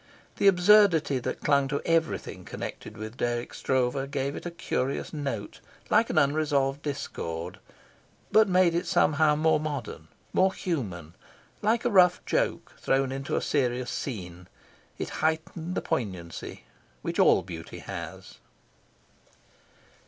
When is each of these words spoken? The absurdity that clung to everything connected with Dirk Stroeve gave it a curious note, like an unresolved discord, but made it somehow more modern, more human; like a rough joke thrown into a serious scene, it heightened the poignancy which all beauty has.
The 0.37 0.47
absurdity 0.47 1.19
that 1.19 1.41
clung 1.43 1.67
to 1.67 1.79
everything 1.85 2.43
connected 2.43 2.97
with 2.97 3.17
Dirk 3.17 3.53
Stroeve 3.53 4.09
gave 4.09 4.35
it 4.35 4.47
a 4.47 4.49
curious 4.49 5.13
note, 5.13 5.59
like 5.91 6.09
an 6.09 6.17
unresolved 6.17 6.81
discord, 6.81 7.59
but 8.31 8.49
made 8.49 8.73
it 8.73 8.87
somehow 8.87 9.35
more 9.35 9.59
modern, 9.59 10.07
more 10.33 10.55
human; 10.55 11.13
like 11.61 11.85
a 11.85 11.91
rough 11.91 12.19
joke 12.25 12.71
thrown 12.79 13.11
into 13.11 13.35
a 13.35 13.41
serious 13.43 13.91
scene, 13.91 14.47
it 14.97 15.09
heightened 15.21 15.75
the 15.75 15.83
poignancy 15.83 16.63
which 17.03 17.19
all 17.19 17.43
beauty 17.43 17.77
has. 17.77 18.39